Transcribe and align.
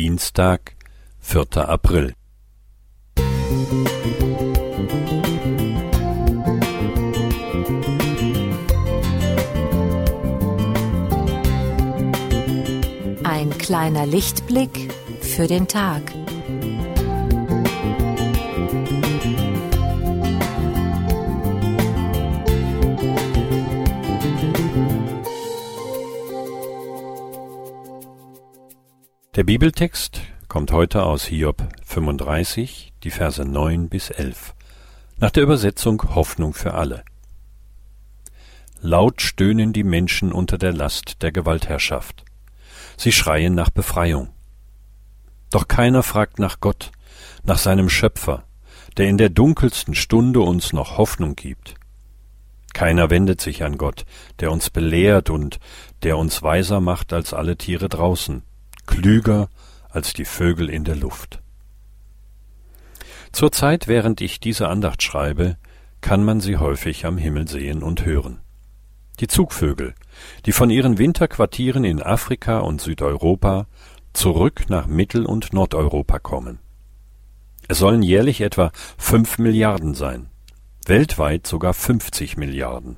Dienstag, 0.00 0.76
4. 1.18 1.68
April. 1.68 2.14
Ein 13.24 13.50
kleiner 13.58 14.06
Lichtblick 14.06 14.90
für 15.20 15.46
den 15.46 15.68
Tag. 15.68 16.00
Der 29.36 29.44
Bibeltext 29.44 30.22
kommt 30.48 30.72
heute 30.72 31.04
aus 31.04 31.26
Hiob 31.26 31.62
35, 31.84 32.92
die 33.04 33.12
Verse 33.12 33.44
9 33.44 33.88
bis 33.88 34.10
11, 34.10 34.56
nach 35.18 35.30
der 35.30 35.44
Übersetzung 35.44 36.16
Hoffnung 36.16 36.52
für 36.52 36.74
alle. 36.74 37.04
Laut 38.80 39.22
stöhnen 39.22 39.72
die 39.72 39.84
Menschen 39.84 40.32
unter 40.32 40.58
der 40.58 40.72
Last 40.72 41.22
der 41.22 41.30
Gewaltherrschaft. 41.30 42.24
Sie 42.96 43.12
schreien 43.12 43.54
nach 43.54 43.70
Befreiung. 43.70 44.30
Doch 45.50 45.68
keiner 45.68 46.02
fragt 46.02 46.40
nach 46.40 46.58
Gott, 46.58 46.90
nach 47.44 47.58
seinem 47.58 47.88
Schöpfer, 47.88 48.42
der 48.96 49.06
in 49.06 49.16
der 49.16 49.28
dunkelsten 49.28 49.94
Stunde 49.94 50.40
uns 50.40 50.72
noch 50.72 50.98
Hoffnung 50.98 51.36
gibt. 51.36 51.76
Keiner 52.72 53.10
wendet 53.10 53.40
sich 53.40 53.62
an 53.62 53.78
Gott, 53.78 54.06
der 54.40 54.50
uns 54.50 54.70
belehrt 54.70 55.30
und 55.30 55.60
der 56.02 56.18
uns 56.18 56.42
weiser 56.42 56.80
macht 56.80 57.12
als 57.12 57.32
alle 57.32 57.56
Tiere 57.56 57.88
draußen, 57.88 58.42
klüger 58.90 59.48
als 59.88 60.12
die 60.12 60.24
Vögel 60.24 60.68
in 60.68 60.84
der 60.84 60.96
Luft. 60.96 61.40
Zur 63.32 63.52
Zeit, 63.52 63.88
während 63.88 64.20
ich 64.20 64.40
diese 64.40 64.68
Andacht 64.68 65.02
schreibe, 65.02 65.56
kann 66.00 66.24
man 66.24 66.40
sie 66.40 66.56
häufig 66.56 67.06
am 67.06 67.16
Himmel 67.16 67.48
sehen 67.48 67.82
und 67.82 68.04
hören. 68.04 68.40
Die 69.20 69.28
Zugvögel, 69.28 69.94
die 70.46 70.52
von 70.52 70.70
ihren 70.70 70.98
Winterquartieren 70.98 71.84
in 71.84 72.02
Afrika 72.02 72.58
und 72.58 72.80
Südeuropa 72.80 73.66
zurück 74.12 74.64
nach 74.68 74.86
Mittel- 74.86 75.26
und 75.26 75.52
Nordeuropa 75.52 76.18
kommen. 76.18 76.58
Es 77.68 77.78
sollen 77.78 78.02
jährlich 78.02 78.40
etwa 78.40 78.72
fünf 78.98 79.38
Milliarden 79.38 79.94
sein, 79.94 80.28
weltweit 80.86 81.46
sogar 81.46 81.74
50 81.74 82.36
Milliarden. 82.36 82.96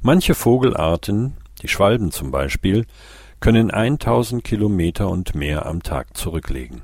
Manche 0.00 0.34
Vogelarten, 0.34 1.36
die 1.62 1.68
Schwalben 1.68 2.12
zum 2.12 2.30
Beispiel, 2.30 2.86
können 3.44 3.70
1000 3.70 4.42
Kilometer 4.42 5.10
und 5.10 5.34
mehr 5.34 5.66
am 5.66 5.82
Tag 5.82 6.16
zurücklegen. 6.16 6.80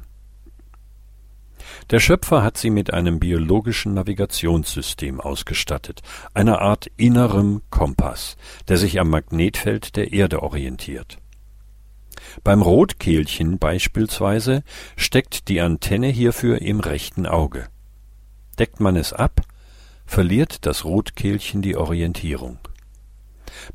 Der 1.89 2.01
Schöpfer 2.01 2.43
hat 2.43 2.59
sie 2.59 2.69
mit 2.69 2.93
einem 2.93 3.19
biologischen 3.19 3.95
Navigationssystem 3.95 5.23
ausgestattet, 5.23 6.03
einer 6.35 6.61
Art 6.61 6.89
innerem 6.99 7.63
Kompass, 7.71 8.37
der 8.69 8.77
sich 8.77 9.01
am 9.01 9.09
Magnetfeld 9.09 9.97
der 9.97 10.13
Erde 10.13 10.43
orientiert. 10.43 11.17
Beim 12.45 12.61
Rotkehlchen 12.61 13.59
beispielsweise 13.59 14.63
steckt 14.97 15.49
die 15.49 15.63
Antenne 15.63 16.09
hierfür 16.09 16.61
im 16.61 16.81
rechten 16.81 17.25
Auge. 17.25 17.69
Deckt 18.59 18.81
man 18.81 18.97
es 18.97 19.15
ab, 19.15 19.41
verliert 20.05 20.67
das 20.67 20.85
Rotkehlchen 20.85 21.63
die 21.63 21.77
Orientierung. 21.77 22.59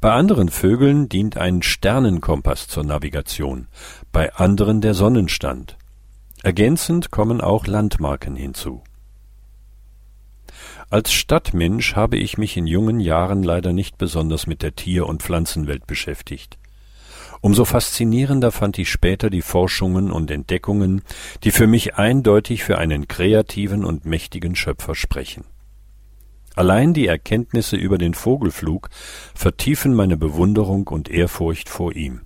Bei 0.01 0.11
anderen 0.11 0.49
Vögeln 0.49 1.09
dient 1.09 1.37
ein 1.37 1.61
Sternenkompass 1.61 2.67
zur 2.67 2.83
Navigation, 2.83 3.67
bei 4.11 4.33
anderen 4.33 4.81
der 4.81 4.93
Sonnenstand. 4.93 5.77
Ergänzend 6.43 7.11
kommen 7.11 7.41
auch 7.41 7.65
Landmarken 7.67 8.35
hinzu. 8.35 8.83
Als 10.89 11.11
Stadtmensch 11.11 11.95
habe 11.95 12.17
ich 12.17 12.37
mich 12.37 12.55
in 12.57 12.67
jungen 12.67 12.99
Jahren 12.99 13.41
leider 13.41 13.73
nicht 13.73 13.97
besonders 13.97 14.45
mit 14.45 14.61
der 14.61 14.75
Tier- 14.75 15.07
und 15.07 15.23
Pflanzenwelt 15.23 15.87
beschäftigt. 15.87 16.59
Umso 17.41 17.65
faszinierender 17.65 18.51
fand 18.51 18.77
ich 18.77 18.89
später 18.89 19.29
die 19.29 19.41
Forschungen 19.41 20.11
und 20.11 20.31
Entdeckungen, 20.31 21.01
die 21.43 21.51
für 21.51 21.67
mich 21.67 21.95
eindeutig 21.95 22.63
für 22.63 22.77
einen 22.77 23.07
kreativen 23.07 23.83
und 23.83 24.05
mächtigen 24.05 24.55
Schöpfer 24.55 24.95
sprechen. 24.95 25.45
Allein 26.55 26.93
die 26.93 27.07
Erkenntnisse 27.07 27.75
über 27.75 27.97
den 27.97 28.13
Vogelflug 28.13 28.89
vertiefen 29.33 29.93
meine 29.93 30.17
Bewunderung 30.17 30.87
und 30.87 31.09
Ehrfurcht 31.09 31.69
vor 31.69 31.93
ihm. 31.95 32.21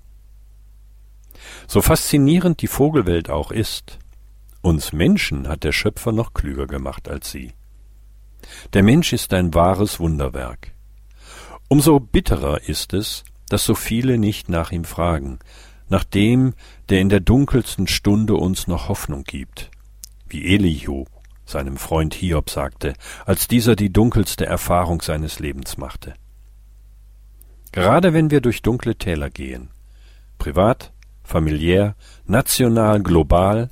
So 1.67 1.81
faszinierend 1.81 2.61
die 2.61 2.67
Vogelwelt 2.67 3.29
auch 3.29 3.51
ist, 3.51 3.97
uns 4.61 4.93
Menschen 4.93 5.47
hat 5.47 5.63
der 5.63 5.71
Schöpfer 5.71 6.11
noch 6.11 6.33
klüger 6.33 6.67
gemacht 6.67 7.07
als 7.07 7.31
sie. 7.31 7.53
Der 8.73 8.83
Mensch 8.83 9.13
ist 9.13 9.33
ein 9.33 9.53
wahres 9.53 9.99
Wunderwerk. 9.99 10.73
Umso 11.67 11.99
bitterer 11.99 12.67
ist 12.67 12.93
es, 12.93 13.23
dass 13.47 13.63
so 13.63 13.73
viele 13.73 14.17
nicht 14.17 14.49
nach 14.49 14.71
ihm 14.71 14.83
fragen, 14.83 15.39
nach 15.87 16.03
dem, 16.03 16.53
der 16.89 17.01
in 17.01 17.09
der 17.09 17.19
dunkelsten 17.19 17.87
Stunde 17.87 18.35
uns 18.35 18.67
noch 18.67 18.89
Hoffnung 18.89 19.23
gibt, 19.23 19.71
wie 20.27 20.45
Elihu 20.53 21.05
seinem 21.49 21.77
Freund 21.77 22.13
Hiob 22.13 22.49
sagte, 22.49 22.93
als 23.25 23.47
dieser 23.47 23.75
die 23.75 23.91
dunkelste 23.91 24.45
Erfahrung 24.45 25.01
seines 25.01 25.39
Lebens 25.39 25.77
machte. 25.77 26.13
Gerade 27.71 28.13
wenn 28.13 28.31
wir 28.31 28.41
durch 28.41 28.61
dunkle 28.61 28.95
Täler 28.95 29.29
gehen, 29.29 29.69
privat, 30.37 30.91
familiär, 31.23 31.95
national, 32.25 33.01
global, 33.01 33.69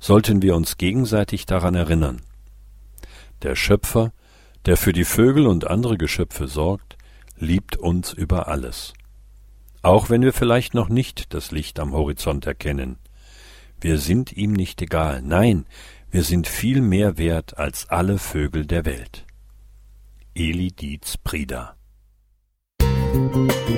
sollten 0.00 0.42
wir 0.42 0.56
uns 0.56 0.76
gegenseitig 0.76 1.46
daran 1.46 1.74
erinnern. 1.74 2.20
Der 3.42 3.54
Schöpfer, 3.54 4.12
der 4.66 4.76
für 4.76 4.92
die 4.92 5.04
Vögel 5.04 5.46
und 5.46 5.66
andere 5.66 5.96
Geschöpfe 5.96 6.48
sorgt, 6.48 6.96
liebt 7.36 7.76
uns 7.76 8.12
über 8.12 8.48
alles. 8.48 8.94
Auch 9.82 10.10
wenn 10.10 10.22
wir 10.22 10.32
vielleicht 10.32 10.74
noch 10.74 10.88
nicht 10.88 11.32
das 11.34 11.52
Licht 11.52 11.78
am 11.78 11.92
Horizont 11.92 12.46
erkennen. 12.46 12.98
Wir 13.80 13.98
sind 13.98 14.32
ihm 14.32 14.52
nicht 14.52 14.82
egal. 14.82 15.22
Nein, 15.22 15.66
wir 16.10 16.24
sind 16.24 16.48
viel 16.48 16.80
mehr 16.80 17.18
wert 17.18 17.58
als 17.58 17.88
alle 17.88 18.18
Vögel 18.18 18.66
der 18.66 18.84
Welt. 18.84 19.26
Eli 20.34 20.70
Dietz 20.70 21.16
Prida 21.16 21.74
Musik 23.12 23.68